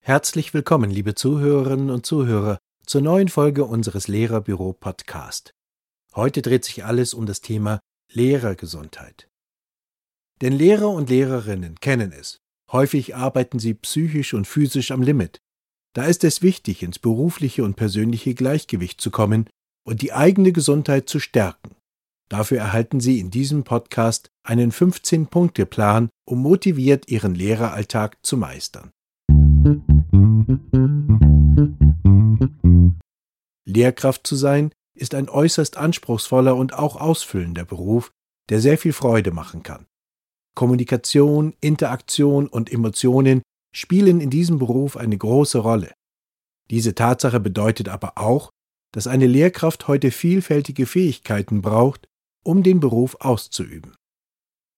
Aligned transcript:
Herzlich 0.00 0.52
willkommen, 0.52 0.90
liebe 0.90 1.14
Zuhörerinnen 1.14 1.88
und 1.88 2.04
Zuhörer, 2.04 2.58
zur 2.84 3.00
neuen 3.00 3.28
Folge 3.28 3.64
unseres 3.64 4.08
Lehrerbüro 4.08 4.74
Podcast. 4.74 5.54
Heute 6.14 6.42
dreht 6.42 6.66
sich 6.66 6.84
alles 6.84 7.14
um 7.14 7.24
das 7.24 7.40
Thema 7.40 7.80
Lehrergesundheit. 8.12 9.30
Denn 10.42 10.52
Lehrer 10.52 10.90
und 10.90 11.08
Lehrerinnen 11.08 11.80
kennen 11.80 12.12
es. 12.12 12.36
Häufig 12.70 13.16
arbeiten 13.16 13.58
sie 13.58 13.72
psychisch 13.72 14.34
und 14.34 14.46
physisch 14.46 14.90
am 14.90 15.00
Limit. 15.00 15.38
Da 15.94 16.04
ist 16.04 16.24
es 16.24 16.42
wichtig, 16.42 16.82
ins 16.82 16.98
berufliche 16.98 17.64
und 17.64 17.76
persönliche 17.76 18.34
Gleichgewicht 18.34 19.00
zu 19.00 19.10
kommen 19.10 19.48
und 19.86 20.02
die 20.02 20.12
eigene 20.12 20.52
Gesundheit 20.52 21.08
zu 21.08 21.18
stärken. 21.18 21.74
Dafür 22.32 22.60
erhalten 22.60 22.98
Sie 22.98 23.20
in 23.20 23.30
diesem 23.30 23.62
Podcast 23.62 24.30
einen 24.42 24.72
15-Punkte-Plan, 24.72 26.08
um 26.24 26.40
motiviert 26.40 27.06
Ihren 27.10 27.34
Lehreralltag 27.34 28.16
zu 28.22 28.38
meistern. 28.38 28.90
Lehrkraft 33.66 34.26
zu 34.26 34.36
sein 34.36 34.72
ist 34.98 35.14
ein 35.14 35.28
äußerst 35.28 35.76
anspruchsvoller 35.76 36.56
und 36.56 36.72
auch 36.72 36.96
ausfüllender 36.96 37.66
Beruf, 37.66 38.12
der 38.48 38.62
sehr 38.62 38.78
viel 38.78 38.94
Freude 38.94 39.32
machen 39.32 39.62
kann. 39.62 39.84
Kommunikation, 40.54 41.52
Interaktion 41.60 42.46
und 42.46 42.72
Emotionen 42.72 43.42
spielen 43.74 44.22
in 44.22 44.30
diesem 44.30 44.58
Beruf 44.58 44.96
eine 44.96 45.18
große 45.18 45.58
Rolle. 45.58 45.92
Diese 46.70 46.94
Tatsache 46.94 47.40
bedeutet 47.40 47.90
aber 47.90 48.16
auch, 48.16 48.48
dass 48.94 49.06
eine 49.06 49.26
Lehrkraft 49.26 49.86
heute 49.86 50.10
vielfältige 50.10 50.86
Fähigkeiten 50.86 51.60
braucht, 51.60 52.08
um 52.44 52.62
den 52.62 52.80
Beruf 52.80 53.16
auszuüben. 53.20 53.94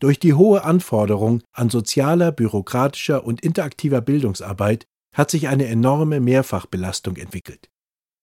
Durch 0.00 0.18
die 0.18 0.34
hohe 0.34 0.64
Anforderung 0.64 1.42
an 1.52 1.70
sozialer, 1.70 2.32
bürokratischer 2.32 3.24
und 3.24 3.40
interaktiver 3.40 4.00
Bildungsarbeit 4.00 4.86
hat 5.14 5.30
sich 5.30 5.48
eine 5.48 5.66
enorme 5.66 6.20
Mehrfachbelastung 6.20 7.16
entwickelt. 7.16 7.70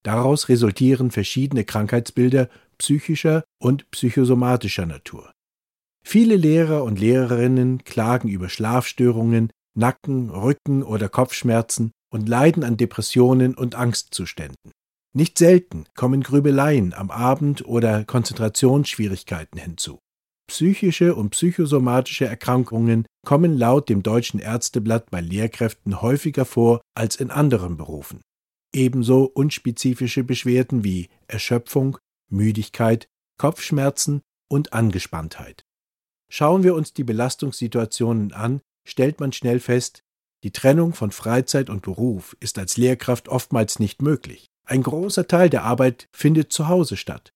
Daraus 0.04 0.50
resultieren 0.50 1.12
verschiedene 1.12 1.64
Krankheitsbilder 1.64 2.50
psychischer 2.78 3.44
und 3.60 3.90
psychosomatischer 3.92 4.86
Natur. 4.86 5.32
Viele 6.04 6.36
Lehrer 6.36 6.84
und 6.84 7.00
Lehrerinnen 7.00 7.84
klagen 7.84 8.28
über 8.28 8.50
Schlafstörungen, 8.50 9.52
Nacken, 9.78 10.30
Rücken 10.30 10.84
oder 10.84 11.08
Kopfschmerzen 11.08 11.92
und 12.12 12.28
leiden 12.28 12.64
an 12.64 12.78
Depressionen 12.78 13.56
und 13.56 13.76
Angstzuständen. 13.76 14.72
Nicht 15.14 15.38
selten 15.38 15.86
kommen 15.94 16.24
Grübeleien 16.24 16.94
am 16.94 17.12
Abend 17.12 17.66
oder 17.66 18.06
Konzentrationsschwierigkeiten 18.06 19.60
hinzu. 19.60 20.00
Psychische 20.48 21.16
und 21.16 21.32
psychosomatische 21.32 22.26
Erkrankungen 22.26 23.06
kommen 23.26 23.58
laut 23.58 23.90
dem 23.90 24.04
Deutschen 24.04 24.40
Ärzteblatt 24.40 25.10
bei 25.10 25.22
Lehrkräften 25.22 26.02
häufiger 26.02 26.46
vor 26.46 26.82
als 26.96 27.18
in 27.18 27.30
anderen 27.30 27.78
Berufen. 27.78 28.22
Ebenso 28.74 29.24
unspezifische 29.24 30.24
Beschwerden 30.24 30.84
wie 30.84 31.10
Erschöpfung, 31.28 31.98
Müdigkeit, 32.30 33.08
Kopfschmerzen 33.38 34.22
und 34.50 34.74
Angespanntheit. 34.74 35.64
Schauen 36.30 36.64
wir 36.64 36.76
uns 36.76 36.94
die 36.94 37.04
Belastungssituationen 37.04 38.32
an, 38.32 38.62
stellt 38.88 39.20
man 39.20 39.34
schnell 39.34 39.60
fest, 39.60 40.04
die 40.44 40.52
Trennung 40.52 40.94
von 40.94 41.12
Freizeit 41.12 41.70
und 41.70 41.82
Beruf 41.82 42.36
ist 42.40 42.58
als 42.58 42.78
Lehrkraft 42.78 43.28
oftmals 43.28 43.80
nicht 43.80 44.02
möglich. 44.02 44.51
Ein 44.72 44.84
großer 44.84 45.28
Teil 45.28 45.50
der 45.50 45.66
Arbeit 45.66 46.08
findet 46.14 46.54
zu 46.54 46.70
Hause 46.70 46.96
statt. 46.96 47.34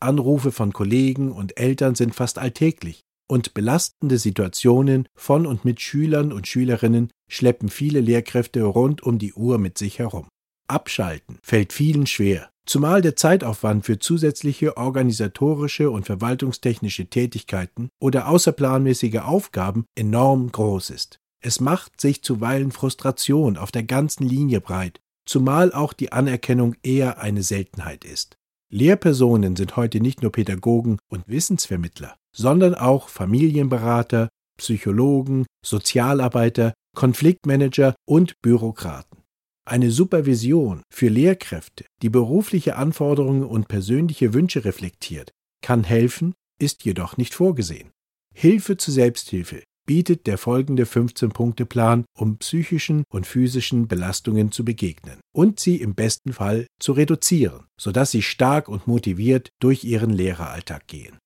Anrufe 0.00 0.50
von 0.50 0.72
Kollegen 0.72 1.30
und 1.30 1.56
Eltern 1.56 1.94
sind 1.94 2.12
fast 2.12 2.40
alltäglich 2.40 3.02
und 3.28 3.54
belastende 3.54 4.18
Situationen 4.18 5.06
von 5.14 5.46
und 5.46 5.64
mit 5.64 5.80
Schülern 5.80 6.32
und 6.32 6.48
Schülerinnen 6.48 7.12
schleppen 7.30 7.68
viele 7.68 8.00
Lehrkräfte 8.00 8.64
rund 8.64 9.00
um 9.00 9.20
die 9.20 9.32
Uhr 9.32 9.58
mit 9.58 9.78
sich 9.78 10.00
herum. 10.00 10.26
Abschalten 10.66 11.38
fällt 11.40 11.72
vielen 11.72 12.08
schwer, 12.08 12.50
zumal 12.66 13.00
der 13.00 13.14
Zeitaufwand 13.14 13.86
für 13.86 14.00
zusätzliche 14.00 14.76
organisatorische 14.76 15.88
und 15.88 16.06
verwaltungstechnische 16.06 17.06
Tätigkeiten 17.06 17.90
oder 18.00 18.26
außerplanmäßige 18.26 19.18
Aufgaben 19.18 19.84
enorm 19.94 20.50
groß 20.50 20.90
ist. 20.90 21.20
Es 21.44 21.60
macht 21.60 22.00
sich 22.00 22.22
zuweilen 22.24 22.72
Frustration 22.72 23.56
auf 23.56 23.70
der 23.70 23.84
ganzen 23.84 24.24
Linie 24.24 24.60
breit, 24.60 25.00
zumal 25.26 25.72
auch 25.72 25.92
die 25.92 26.12
Anerkennung 26.12 26.74
eher 26.82 27.20
eine 27.20 27.42
Seltenheit 27.42 28.04
ist. 28.04 28.36
Lehrpersonen 28.70 29.56
sind 29.56 29.76
heute 29.76 30.00
nicht 30.00 30.22
nur 30.22 30.32
Pädagogen 30.32 30.98
und 31.08 31.28
Wissensvermittler, 31.28 32.16
sondern 32.34 32.74
auch 32.74 33.08
Familienberater, 33.08 34.28
Psychologen, 34.58 35.46
Sozialarbeiter, 35.64 36.72
Konfliktmanager 36.96 37.94
und 38.06 38.40
Bürokraten. 38.42 39.18
Eine 39.64 39.90
Supervision 39.90 40.82
für 40.92 41.08
Lehrkräfte, 41.08 41.84
die 42.02 42.08
berufliche 42.08 42.76
Anforderungen 42.76 43.44
und 43.44 43.68
persönliche 43.68 44.34
Wünsche 44.34 44.64
reflektiert, 44.64 45.30
kann 45.62 45.84
helfen, 45.84 46.34
ist 46.58 46.84
jedoch 46.84 47.16
nicht 47.16 47.34
vorgesehen. 47.34 47.90
Hilfe 48.34 48.76
zur 48.76 48.94
Selbsthilfe 48.94 49.62
bietet 49.86 50.26
der 50.26 50.38
folgende 50.38 50.84
15-Punkte-Plan, 50.84 52.04
um 52.16 52.38
psychischen 52.38 53.04
und 53.10 53.26
physischen 53.26 53.88
Belastungen 53.88 54.52
zu 54.52 54.64
begegnen 54.64 55.18
und 55.34 55.60
sie 55.60 55.76
im 55.76 55.94
besten 55.94 56.32
Fall 56.32 56.66
zu 56.78 56.92
reduzieren, 56.92 57.64
sodass 57.78 58.10
sie 58.10 58.22
stark 58.22 58.68
und 58.68 58.86
motiviert 58.86 59.50
durch 59.60 59.84
ihren 59.84 60.10
Lehreralltag 60.10 60.86
gehen. 60.86 61.18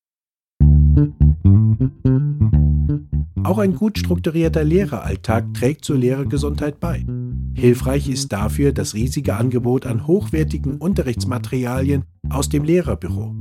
Auch 3.43 3.59
ein 3.59 3.75
gut 3.75 3.97
strukturierter 3.97 4.63
Lehreralltag 4.63 5.53
trägt 5.53 5.85
zur 5.85 5.97
Lehrergesundheit 5.97 6.79
bei. 6.79 7.05
Hilfreich 7.53 8.09
ist 8.09 8.33
dafür 8.33 8.71
das 8.71 8.93
riesige 8.93 9.35
Angebot 9.35 9.85
an 9.85 10.05
hochwertigen 10.05 10.77
Unterrichtsmaterialien 10.77 12.03
aus 12.29 12.49
dem 12.49 12.63
Lehrerbüro. 12.63 13.35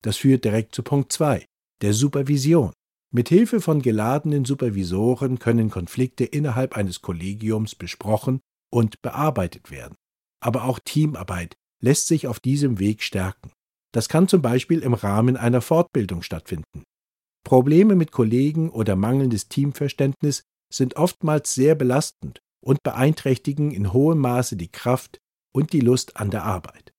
Das 0.03 0.18
führt 0.18 0.44
direkt 0.44 0.76
zu 0.76 0.84
Punkt 0.84 1.12
2, 1.14 1.46
der 1.82 1.94
Supervision. 1.94 2.74
Mit 3.14 3.30
Hilfe 3.30 3.62
von 3.62 3.82
geladenen 3.82 4.46
Supervisoren 4.46 5.40
können 5.40 5.70
Konflikte 5.70 6.26
innerhalb 6.26 6.76
eines 6.76 7.02
Kollegiums 7.02 7.76
besprochen 7.76 8.42
und 8.70 9.02
bearbeitet 9.02 9.72
werden. 9.72 9.96
Aber 10.42 10.64
auch 10.64 10.80
Teamarbeit 10.80 11.56
lässt 11.82 12.08
sich 12.08 12.28
auf 12.28 12.40
diesem 12.40 12.80
Weg 12.80 13.03
stärken. 13.03 13.52
Das 13.93 14.08
kann 14.08 14.28
zum 14.28 14.41
Beispiel 14.41 14.79
im 14.79 14.93
Rahmen 14.93 15.38
einer 15.38 15.61
Fortbildung 15.61 16.22
stattfinden. 16.22 16.84
Probleme 17.43 17.96
mit 17.96 18.11
Kollegen 18.11 18.70
oder 18.70 18.96
mangelndes 18.96 19.47
Teamverständnis 19.47 20.43
sind 20.72 20.96
oftmals 20.96 21.53
sehr 21.53 21.76
belastend 21.76 22.41
und 22.64 22.84
beeinträchtigen 22.84 23.72
in 23.72 23.91
hohem 23.93 24.20
Maße 24.20 24.55
die 24.55 24.72
Kraft 24.72 25.20
und 25.53 25.73
die 25.73 25.82
Lust 25.82 26.17
an 26.17 26.29
der 26.32 26.43
Arbeit. 26.43 26.93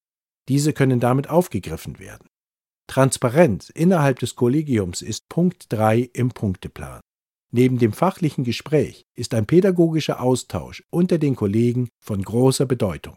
Diese 0.49 0.73
können 0.73 1.00
damit 1.00 1.31
aufgegriffen 1.31 1.99
werden. 1.99 2.29
Transparenz 2.89 3.71
innerhalb 3.71 4.19
des 4.19 4.35
Kollegiums 4.35 5.00
ist 5.00 5.29
Punkt 5.29 5.73
3 5.73 6.11
im 6.12 6.31
Punkteplan. 6.31 7.00
Neben 7.53 7.79
dem 7.79 7.93
fachlichen 7.93 8.44
Gespräch 8.44 9.05
ist 9.15 9.35
ein 9.35 9.47
pädagogischer 9.47 10.21
Austausch 10.21 10.83
unter 10.91 11.19
den 11.19 11.37
Kollegen 11.37 11.89
von 12.03 12.23
großer 12.23 12.67
Bedeutung. 12.67 13.17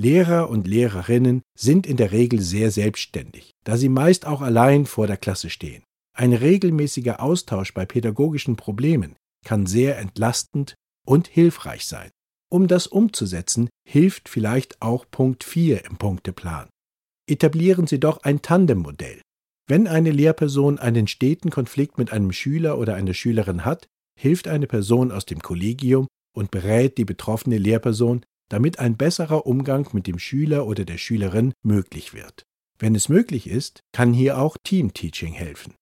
Lehrer 0.00 0.48
und 0.48 0.66
Lehrerinnen 0.66 1.42
sind 1.54 1.86
in 1.86 1.98
der 1.98 2.10
Regel 2.10 2.40
sehr 2.40 2.70
selbstständig, 2.70 3.50
da 3.64 3.76
sie 3.76 3.90
meist 3.90 4.26
auch 4.26 4.40
allein 4.40 4.86
vor 4.86 5.06
der 5.06 5.18
Klasse 5.18 5.50
stehen. 5.50 5.82
Ein 6.16 6.32
regelmäßiger 6.32 7.22
Austausch 7.22 7.74
bei 7.74 7.84
pädagogischen 7.84 8.56
Problemen 8.56 9.16
kann 9.44 9.66
sehr 9.66 9.98
entlastend 9.98 10.74
und 11.06 11.28
hilfreich 11.28 11.84
sein. 11.84 12.08
Um 12.50 12.66
das 12.66 12.86
umzusetzen, 12.86 13.68
hilft 13.86 14.30
vielleicht 14.30 14.80
auch 14.80 15.04
Punkt 15.10 15.44
4 15.44 15.84
im 15.84 15.98
Punkteplan. 15.98 16.70
etablieren 17.28 17.86
Sie 17.86 18.00
doch 18.00 18.22
ein 18.22 18.40
Tandemmodell. 18.40 19.20
Wenn 19.68 19.86
eine 19.86 20.12
Lehrperson 20.12 20.78
einen 20.78 21.08
steten 21.08 21.50
Konflikt 21.50 21.98
mit 21.98 22.10
einem 22.10 22.32
Schüler 22.32 22.78
oder 22.78 22.94
einer 22.94 23.12
Schülerin 23.12 23.66
hat, 23.66 23.86
hilft 24.18 24.48
eine 24.48 24.66
Person 24.66 25.12
aus 25.12 25.26
dem 25.26 25.40
Kollegium 25.40 26.06
und 26.34 26.50
berät 26.50 26.96
die 26.96 27.04
betroffene 27.04 27.58
Lehrperson, 27.58 28.24
damit 28.50 28.78
ein 28.78 28.98
besserer 28.98 29.46
Umgang 29.46 29.88
mit 29.92 30.06
dem 30.06 30.18
Schüler 30.18 30.66
oder 30.66 30.84
der 30.84 30.98
Schülerin 30.98 31.54
möglich 31.62 32.12
wird. 32.12 32.44
Wenn 32.78 32.94
es 32.94 33.08
möglich 33.08 33.48
ist, 33.48 33.80
kann 33.92 34.12
hier 34.12 34.38
auch 34.38 34.56
Teamteaching 34.62 35.32
helfen. 35.32 35.74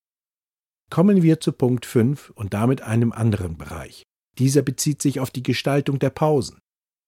Kommen 0.90 1.22
wir 1.22 1.40
zu 1.40 1.52
Punkt 1.52 1.86
5 1.86 2.30
und 2.30 2.54
damit 2.54 2.82
einem 2.82 3.12
anderen 3.12 3.56
Bereich. 3.56 4.04
Dieser 4.38 4.62
bezieht 4.62 5.02
sich 5.02 5.20
auf 5.20 5.30
die 5.30 5.42
Gestaltung 5.42 5.98
der 5.98 6.10
Pausen. 6.10 6.58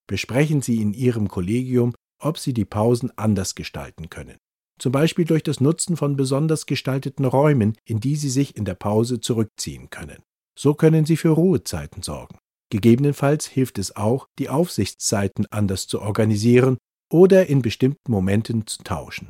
Besprechen 0.07 0.63
Sie 0.63 0.81
in 0.81 0.93
Ihrem 0.93 1.29
Kollegium, 1.29 1.95
ob 2.19 2.39
Sie 2.39 2.53
die 2.53 2.65
Pausen 2.65 3.17
anders 3.17 3.55
gestalten 3.55 4.11
können. 4.11 4.37
Zum 4.79 4.93
Beispiel 4.93 5.25
durch 5.25 5.43
das 5.43 5.61
Nutzen 5.61 5.97
von 5.97 6.17
besonders 6.17 6.67
gestalteten 6.67 7.25
Räumen, 7.25 7.77
in 7.85 8.01
die 8.01 8.17
Sie 8.17 8.31
sich 8.31 8.57
in 8.57 8.65
der 8.65 8.75
Pause 8.75 9.21
zurückziehen 9.21 9.91
können. 9.91 10.23
So 10.59 10.75
können 10.75 11.05
Sie 11.05 11.17
für 11.17 11.31
Ruhezeiten 11.31 12.03
sorgen. 12.03 12.39
Gegebenenfalls 12.71 13.47
hilft 13.47 13.79
es 13.79 13.97
auch, 13.97 14.29
die 14.39 14.49
Aufsichtszeiten 14.49 15.47
anders 15.51 15.87
zu 15.87 16.01
organisieren 16.01 16.79
oder 17.13 17.47
in 17.47 17.63
bestimmten 17.63 18.11
Momenten 18.11 18.67
zu 18.67 18.83
tauschen. 18.83 19.29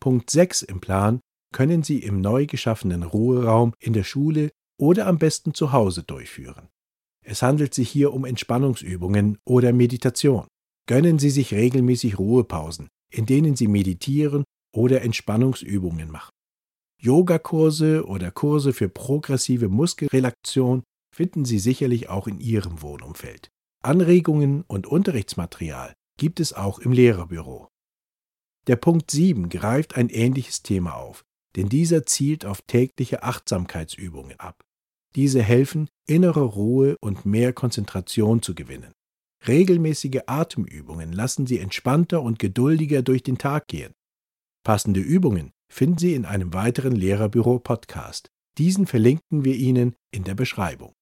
Punkt 0.00 0.30
6 0.30 0.62
im 0.62 0.80
Plan 0.80 1.20
können 1.52 1.82
Sie 1.82 1.98
im 1.98 2.20
neu 2.20 2.46
geschaffenen 2.46 3.02
Ruheraum 3.02 3.74
in 3.78 3.92
der 3.92 4.04
Schule 4.04 4.50
oder 4.78 5.06
am 5.06 5.18
besten 5.18 5.54
zu 5.54 5.72
Hause 5.72 6.02
durchführen. 6.02 6.68
Es 7.24 7.42
handelt 7.42 7.74
sich 7.74 7.90
hier 7.90 8.14
um 8.14 8.24
Entspannungsübungen 8.24 9.38
oder 9.44 9.72
Meditation. 9.72 10.46
Gönnen 10.86 11.18
Sie 11.18 11.30
sich 11.30 11.52
regelmäßig 11.52 12.18
Ruhepausen, 12.18 12.88
in 13.12 13.26
denen 13.26 13.56
Sie 13.56 13.68
meditieren 13.68 14.44
oder 14.74 15.02
Entspannungsübungen 15.02 16.10
machen. 16.10 16.30
Yogakurse 17.00 18.06
oder 18.06 18.30
Kurse 18.30 18.72
für 18.72 18.88
progressive 18.88 19.68
Muskelrelaktion 19.68 20.82
finden 21.18 21.44
Sie 21.44 21.58
sicherlich 21.58 22.08
auch 22.08 22.28
in 22.28 22.38
Ihrem 22.38 22.80
Wohnumfeld. 22.80 23.50
Anregungen 23.82 24.62
und 24.68 24.86
Unterrichtsmaterial 24.86 25.92
gibt 26.16 26.38
es 26.38 26.52
auch 26.52 26.78
im 26.78 26.92
Lehrerbüro. 26.92 27.66
Der 28.68 28.76
Punkt 28.76 29.10
7 29.10 29.48
greift 29.48 29.96
ein 29.96 30.10
ähnliches 30.10 30.62
Thema 30.62 30.94
auf, 30.94 31.24
denn 31.56 31.68
dieser 31.68 32.06
zielt 32.06 32.46
auf 32.46 32.62
tägliche 32.62 33.24
Achtsamkeitsübungen 33.24 34.38
ab. 34.38 34.62
Diese 35.16 35.42
helfen, 35.42 35.88
innere 36.06 36.44
Ruhe 36.44 36.96
und 37.00 37.26
mehr 37.26 37.52
Konzentration 37.52 38.40
zu 38.40 38.54
gewinnen. 38.54 38.92
Regelmäßige 39.48 40.20
Atemübungen 40.28 41.10
lassen 41.10 41.48
Sie 41.48 41.58
entspannter 41.58 42.22
und 42.22 42.38
geduldiger 42.38 43.02
durch 43.02 43.24
den 43.24 43.38
Tag 43.38 43.66
gehen. 43.66 43.92
Passende 44.62 45.00
Übungen 45.00 45.50
finden 45.68 45.98
Sie 45.98 46.14
in 46.14 46.26
einem 46.26 46.54
weiteren 46.54 46.94
Lehrerbüro-Podcast. 46.94 48.28
Diesen 48.56 48.86
verlinken 48.86 49.44
wir 49.44 49.56
Ihnen 49.56 49.96
in 50.12 50.22
der 50.22 50.36
Beschreibung. 50.36 50.92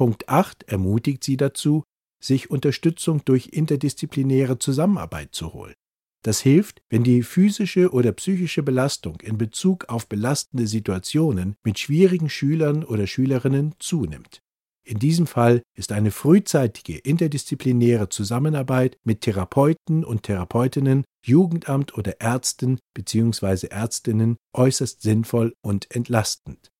Punkt 0.00 0.30
8 0.30 0.62
ermutigt 0.62 1.22
Sie 1.22 1.36
dazu, 1.36 1.84
sich 2.24 2.50
Unterstützung 2.50 3.22
durch 3.26 3.48
interdisziplinäre 3.52 4.58
Zusammenarbeit 4.58 5.34
zu 5.34 5.52
holen. 5.52 5.74
Das 6.24 6.40
hilft, 6.40 6.80
wenn 6.88 7.04
die 7.04 7.22
physische 7.22 7.92
oder 7.92 8.12
psychische 8.12 8.62
Belastung 8.62 9.20
in 9.20 9.36
Bezug 9.36 9.90
auf 9.90 10.08
belastende 10.08 10.66
Situationen 10.66 11.56
mit 11.64 11.78
schwierigen 11.78 12.30
Schülern 12.30 12.82
oder 12.82 13.06
Schülerinnen 13.06 13.74
zunimmt. 13.78 14.40
In 14.86 14.98
diesem 14.98 15.26
Fall 15.26 15.60
ist 15.76 15.92
eine 15.92 16.12
frühzeitige 16.12 16.96
interdisziplinäre 16.96 18.08
Zusammenarbeit 18.08 18.96
mit 19.04 19.20
Therapeuten 19.20 20.02
und 20.06 20.22
Therapeutinnen, 20.22 21.04
Jugendamt 21.26 21.92
oder 21.98 22.22
Ärzten 22.22 22.78
bzw. 22.94 23.66
Ärztinnen 23.66 24.38
äußerst 24.54 25.02
sinnvoll 25.02 25.52
und 25.60 25.94
entlastend. 25.94 26.70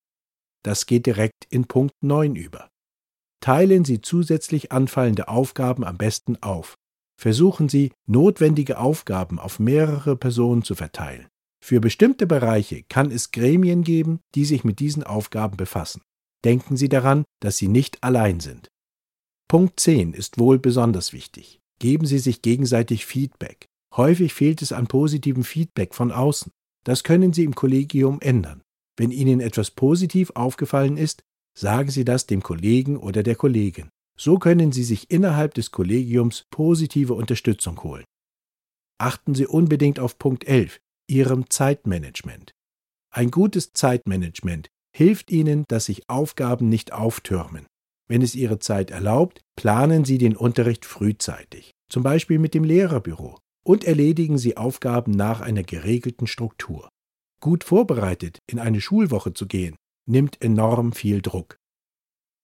Das 0.62 0.87
geht 0.87 1.05
direkt 1.05 1.44
in 1.50 1.66
Punkt 1.66 1.93
9 2.00 2.34
über. 2.34 2.69
Teilen 3.40 3.84
Sie 3.84 4.00
zusätzlich 4.00 4.70
anfallende 4.70 5.28
Aufgaben 5.28 5.84
am 5.84 5.96
besten 5.96 6.37
auf. 6.42 6.76
Versuchen 7.19 7.69
Sie, 7.69 7.92
notwendige 8.06 8.78
Aufgaben 8.78 9.38
auf 9.38 9.58
mehrere 9.58 10.16
Personen 10.16 10.62
zu 10.62 10.75
verteilen. 10.75 11.26
Für 11.62 11.81
bestimmte 11.81 12.26
Bereiche 12.26 12.82
kann 12.84 13.10
es 13.10 13.31
Gremien 13.32 13.82
geben, 13.82 14.20
die 14.34 14.44
sich 14.44 14.64
mit 14.64 14.78
diesen 14.78 15.02
Aufgaben 15.04 15.56
befassen. 15.56 16.02
Denken 16.44 16.76
Sie 16.76 16.88
daran, 16.88 17.25
dass 17.40 17.58
Sie 17.58 17.69
nicht 17.69 18.02
allein 18.02 18.40
sind. 18.40 18.69
Punkt 19.48 19.81
10 19.81 20.14
ist 20.14 20.38
wohl 20.38 20.58
besonders 20.58 21.12
wichtig. 21.12 21.60
Geben 21.78 22.06
Sie 22.06 22.19
sich 22.19 22.40
gegenseitig 22.40 23.04
Feedback. 23.04 23.66
Häufig 23.94 24.32
fehlt 24.32 24.62
es 24.62 24.72
an 24.72 24.87
positivem 24.87 25.44
Feedback 25.44 25.94
von 25.94 26.12
außen. 26.12 26.52
Das 26.84 27.04
können 27.04 27.32
Sie 27.32 27.44
im 27.44 27.54
Kollegium 27.54 28.20
ändern. 28.20 28.62
Wenn 28.96 29.10
Ihnen 29.10 29.40
etwas 29.40 29.70
positiv 29.70 30.31
aufgefallen 30.34 30.96
ist, 30.96 31.22
Sagen 31.56 31.91
Sie 31.91 32.05
das 32.05 32.26
dem 32.26 32.43
Kollegen 32.43 32.97
oder 32.97 33.23
der 33.23 33.37
Kollegin. 33.37 33.91
So 34.17 34.38
können 34.38 34.73
Sie 34.73 34.85
sich 34.85 35.11
innerhalb 35.11 35.55
des 35.55 35.70
Kollegiums 35.70 36.44
positive 36.50 37.14
Unterstützung 37.14 37.82
holen. 37.82 38.05
Achten 38.99 39.35
Sie 39.35 39.47
unbedingt 39.47 39.99
auf 39.99 40.19
Punkt 40.19 40.47
11, 40.47 40.79
Ihrem 41.08 41.49
Zeitmanagement. 41.49 42.52
Ein 43.11 43.31
gutes 43.31 43.73
Zeitmanagement 43.73 44.69
hilft 44.94 45.31
Ihnen, 45.31 45.64
dass 45.69 45.87
sich 45.87 46.08
Aufgaben 46.08 46.69
nicht 46.69 46.93
auftürmen. 46.93 47.67
Wenn 48.08 48.23
es 48.23 48.35
Ihre 48.35 48.58
Zeit 48.58 48.91
erlaubt, 48.91 49.41
planen 49.56 50.05
Sie 50.05 50.19
den 50.19 50.37
Unterricht 50.37 50.85
frühzeitig, 50.85 51.70
zum 51.88 52.02
Beispiel 52.02 52.38
mit 52.38 52.55
dem 52.55 52.64
Lehrerbüro, 52.64 53.38
und 53.64 53.85
erledigen 53.85 54.37
Sie 54.37 54.56
Aufgaben 54.56 55.12
nach 55.12 55.41
einer 55.41 55.62
geregelten 55.62 56.26
Struktur. 56.26 56.88
Gut 57.41 57.64
vorbereitet 57.64 58.38
in 58.50 58.58
eine 58.58 58.81
Schulwoche 58.81 59.32
zu 59.32 59.47
gehen, 59.47 59.76
nimmt 60.10 60.42
enorm 60.42 60.92
viel 60.92 61.22
Druck. 61.22 61.56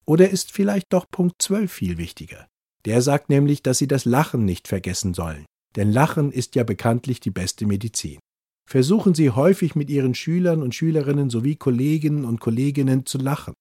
Oder 0.06 0.30
ist 0.30 0.52
vielleicht 0.52 0.92
doch 0.92 1.10
Punkt 1.10 1.42
12 1.42 1.70
viel 1.70 1.98
wichtiger? 1.98 2.46
Der 2.84 3.02
sagt 3.02 3.28
nämlich, 3.28 3.62
dass 3.62 3.78
Sie 3.78 3.88
das 3.88 4.04
Lachen 4.04 4.44
nicht 4.44 4.68
vergessen 4.68 5.12
sollen, 5.12 5.44
denn 5.74 5.90
Lachen 5.90 6.30
ist 6.30 6.54
ja 6.54 6.62
bekanntlich 6.62 7.18
die 7.18 7.32
beste 7.32 7.66
Medizin. 7.66 8.20
Versuchen 8.68 9.14
Sie 9.14 9.30
häufig 9.30 9.74
mit 9.74 9.90
Ihren 9.90 10.14
Schülern 10.14 10.62
und 10.62 10.74
Schülerinnen 10.74 11.28
sowie 11.28 11.56
Kolleginnen 11.56 12.24
und 12.24 12.40
Kolleginnen 12.40 13.04
zu 13.06 13.18
lachen. 13.18 13.54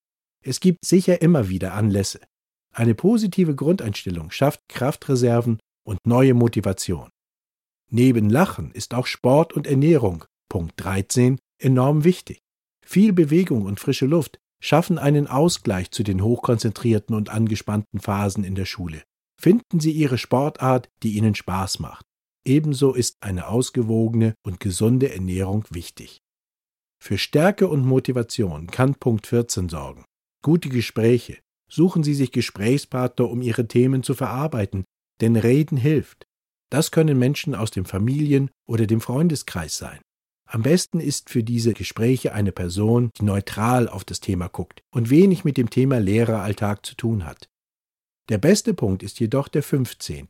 Es 0.44 0.60
gibt 0.60 0.86
sicher 0.86 1.22
immer 1.22 1.50
wieder 1.50 1.74
Anlässe. 1.74 2.22
Eine 2.72 2.94
positive 2.94 3.56
Grundeinstellung 3.56 4.30
schafft 4.32 4.62
Kraftreserven 4.70 5.60
und 5.84 6.00
neue 6.06 6.34
Motivation. 6.34 7.10
Neben 7.90 8.30
Lachen 8.30 8.72
ist 8.72 8.94
auch 8.94 9.08
Sport 9.08 9.54
und 9.54 9.66
Ernährung, 9.68 10.26
Punkt 10.50 10.74
13, 10.78 11.40
enorm 11.60 12.04
wichtig. 12.04 12.40
Viel 12.86 13.14
Bewegung 13.14 13.66
und 13.66 13.80
frische 13.80 14.06
Luft 14.06 14.40
schaffen 14.62 14.98
einen 14.98 15.28
Ausgleich 15.28 15.92
zu 15.92 16.04
den 16.04 16.24
hochkonzentrierten 16.24 17.16
und 17.16 17.30
angespannten 17.30 18.00
Phasen 18.00 18.44
in 18.44 18.56
der 18.56 18.66
Schule. 18.66 19.04
Finden 19.42 19.80
Sie 19.80 19.92
Ihre 19.92 20.18
Sportart, 20.18 20.90
die 21.04 21.18
Ihnen 21.18 21.36
Spaß 21.36 21.80
macht. 21.80 22.06
Ebenso 22.46 22.94
ist 22.94 23.18
eine 23.22 23.48
ausgewogene 23.48 24.36
und 24.46 24.60
gesunde 24.60 25.12
Ernährung 25.12 25.66
wichtig. 25.72 26.20
Für 27.04 27.18
Stärke 27.18 27.68
und 27.68 27.86
Motivation 27.86 28.68
kann 28.68 28.96
Punkt 28.96 29.28
14 29.28 29.68
sorgen. 29.68 30.06
Gute 30.44 30.70
Gespräche. 30.70 31.40
Suchen 31.70 32.04
Sie 32.04 32.14
sich 32.14 32.32
Gesprächspartner, 32.32 33.30
um 33.30 33.42
Ihre 33.42 33.68
Themen 33.68 34.04
zu 34.04 34.14
verarbeiten, 34.14 34.86
denn 35.22 35.36
Reden 35.36 35.78
hilft. 35.78 36.26
Das 36.72 36.92
können 36.92 37.18
Menschen 37.18 37.56
aus 37.56 37.72
dem 37.72 37.86
Familien- 37.86 38.52
oder 38.68 38.86
dem 38.86 39.02
Freundeskreis 39.02 39.78
sein. 39.78 40.00
Am 40.56 40.62
besten 40.62 41.02
ist 41.02 41.30
für 41.30 41.44
diese 41.44 41.74
Gespräche 41.74 42.34
eine 42.34 42.54
Person, 42.54 43.10
die 43.20 43.26
neutral 43.26 43.90
auf 43.90 44.06
das 44.06 44.22
Thema 44.22 44.48
guckt 44.48 44.84
und 44.90 45.10
wenig 45.10 45.44
mit 45.44 45.58
dem 45.58 45.70
Thema 45.70 46.00
Lehreralltag 46.00 46.86
zu 46.86 46.96
tun 46.96 47.26
hat. 47.26 47.50
Der 48.30 48.38
beste 48.38 48.74
Punkt 48.74 49.04
ist 49.04 49.20
jedoch 49.20 49.50
der 49.50 49.64
15. 49.64 50.28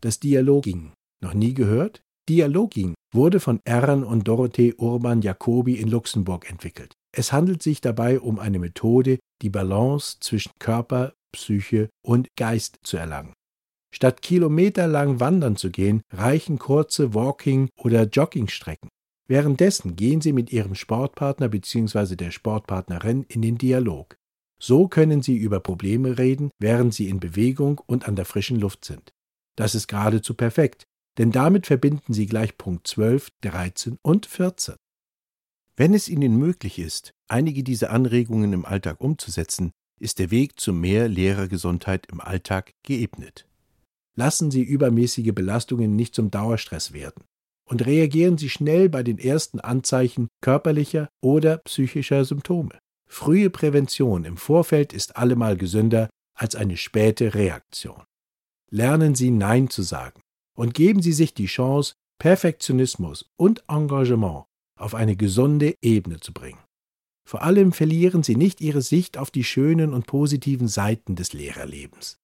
Das 0.00 0.20
Dialoging. 0.20 0.94
Noch 1.22 1.34
nie 1.34 1.52
gehört? 1.52 2.00
Dialoging 2.30 2.94
wurde 3.12 3.40
von 3.40 3.60
Ern 3.64 4.04
und 4.04 4.26
Dorothee 4.26 4.72
Urban 4.78 5.20
Jacobi 5.20 5.74
in 5.74 5.88
Luxemburg 5.88 6.48
entwickelt. 6.48 6.94
Es 7.14 7.34
handelt 7.34 7.62
sich 7.62 7.82
dabei 7.82 8.20
um 8.20 8.38
eine 8.38 8.58
Methode, 8.58 9.18
die 9.42 9.50
Balance 9.50 10.16
zwischen 10.20 10.52
Körper, 10.58 11.12
Psyche 11.30 11.90
und 12.02 12.28
Geist 12.38 12.78
zu 12.84 12.96
erlangen. 12.96 13.34
Statt 13.94 14.22
kilometerlang 14.22 15.20
wandern 15.20 15.56
zu 15.56 15.70
gehen, 15.70 16.00
reichen 16.10 16.58
kurze 16.58 17.12
Walking- 17.12 17.68
oder 17.76 18.04
Joggingstrecken. 18.04 18.88
Währenddessen 19.28 19.94
gehen 19.94 20.22
Sie 20.22 20.32
mit 20.32 20.52
Ihrem 20.52 20.74
Sportpartner 20.74 21.48
bzw. 21.48 22.16
der 22.16 22.30
Sportpartnerin 22.30 23.24
in 23.28 23.42
den 23.42 23.58
Dialog. 23.58 24.16
So 24.60 24.88
können 24.88 25.22
Sie 25.22 25.36
über 25.36 25.60
Probleme 25.60 26.18
reden, 26.18 26.50
während 26.58 26.94
Sie 26.94 27.08
in 27.08 27.20
Bewegung 27.20 27.78
und 27.86 28.08
an 28.08 28.16
der 28.16 28.24
frischen 28.24 28.58
Luft 28.58 28.84
sind. 28.84 29.12
Das 29.54 29.74
ist 29.74 29.86
geradezu 29.86 30.34
perfekt, 30.34 30.84
denn 31.18 31.30
damit 31.30 31.66
verbinden 31.66 32.12
Sie 32.12 32.26
gleich 32.26 32.56
Punkt 32.56 32.86
12, 32.86 33.28
13 33.42 33.98
und 34.02 34.26
14. 34.26 34.76
Wenn 35.76 35.94
es 35.94 36.08
Ihnen 36.08 36.36
möglich 36.36 36.78
ist, 36.78 37.12
einige 37.28 37.62
dieser 37.62 37.90
Anregungen 37.90 38.52
im 38.52 38.64
Alltag 38.64 39.00
umzusetzen, 39.00 39.72
ist 40.00 40.18
der 40.18 40.30
Weg 40.30 40.58
zu 40.58 40.72
mehr 40.72 41.08
Lehrergesundheit 41.08 42.06
im 42.10 42.20
Alltag 42.20 42.72
geebnet. 42.82 43.46
Lassen 44.16 44.50
Sie 44.50 44.62
übermäßige 44.62 45.32
Belastungen 45.34 45.94
nicht 45.94 46.14
zum 46.14 46.30
Dauerstress 46.30 46.92
werden. 46.92 47.24
Und 47.68 47.84
reagieren 47.84 48.38
Sie 48.38 48.48
schnell 48.48 48.88
bei 48.88 49.02
den 49.02 49.18
ersten 49.18 49.60
Anzeichen 49.60 50.28
körperlicher 50.40 51.08
oder 51.22 51.58
psychischer 51.58 52.24
Symptome. 52.24 52.78
Frühe 53.06 53.50
Prävention 53.50 54.24
im 54.24 54.36
Vorfeld 54.36 54.92
ist 54.92 55.16
allemal 55.16 55.56
gesünder 55.56 56.08
als 56.34 56.54
eine 56.56 56.76
späte 56.76 57.34
Reaktion. 57.34 58.02
Lernen 58.70 59.14
Sie 59.14 59.30
Nein 59.30 59.70
zu 59.70 59.82
sagen 59.82 60.20
und 60.56 60.74
geben 60.74 61.02
Sie 61.02 61.12
sich 61.12 61.34
die 61.34 61.46
Chance, 61.46 61.94
Perfektionismus 62.18 63.26
und 63.36 63.62
Engagement 63.68 64.44
auf 64.78 64.94
eine 64.94 65.16
gesunde 65.16 65.74
Ebene 65.82 66.20
zu 66.20 66.32
bringen. 66.32 66.60
Vor 67.26 67.42
allem 67.42 67.72
verlieren 67.72 68.22
Sie 68.22 68.36
nicht 68.36 68.60
Ihre 68.60 68.82
Sicht 68.82 69.18
auf 69.18 69.30
die 69.30 69.44
schönen 69.44 69.92
und 69.92 70.06
positiven 70.06 70.68
Seiten 70.68 71.14
des 71.14 71.32
Lehrerlebens. 71.32 72.18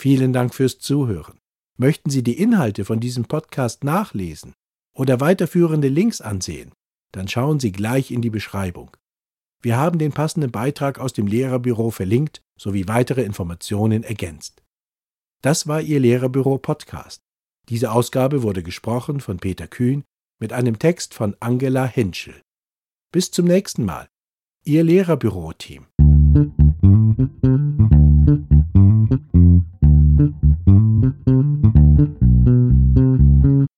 Vielen 0.00 0.32
Dank 0.32 0.54
fürs 0.54 0.78
Zuhören. 0.78 1.38
Möchten 1.76 2.08
Sie 2.08 2.22
die 2.22 2.40
Inhalte 2.40 2.86
von 2.86 3.00
diesem 3.00 3.26
Podcast 3.26 3.84
nachlesen 3.84 4.54
oder 4.96 5.20
weiterführende 5.20 5.88
Links 5.88 6.22
ansehen, 6.22 6.72
dann 7.12 7.28
schauen 7.28 7.60
Sie 7.60 7.70
gleich 7.70 8.10
in 8.10 8.22
die 8.22 8.30
Beschreibung. 8.30 8.96
Wir 9.60 9.76
haben 9.76 9.98
den 9.98 10.12
passenden 10.12 10.50
Beitrag 10.50 10.98
aus 10.98 11.12
dem 11.12 11.26
Lehrerbüro 11.26 11.90
verlinkt 11.90 12.40
sowie 12.58 12.88
weitere 12.88 13.24
Informationen 13.24 14.02
ergänzt. 14.02 14.62
Das 15.42 15.66
war 15.66 15.82
Ihr 15.82 16.00
Lehrerbüro 16.00 16.56
Podcast. 16.56 17.20
Diese 17.68 17.92
Ausgabe 17.92 18.42
wurde 18.42 18.62
gesprochen 18.62 19.20
von 19.20 19.36
Peter 19.36 19.68
Kühn 19.68 20.04
mit 20.38 20.54
einem 20.54 20.78
Text 20.78 21.12
von 21.12 21.36
Angela 21.40 21.84
Henschel. 21.84 22.40
Bis 23.12 23.30
zum 23.30 23.44
nächsten 23.44 23.84
Mal. 23.84 24.08
Ihr 24.64 24.82
Lehrerbüro-Team. 24.82 25.84
Thank 30.20 30.34
you. 30.66 30.80